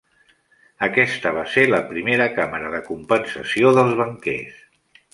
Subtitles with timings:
[0.87, 4.61] Aquesta va ser la primera càmera de compensació dels banquers.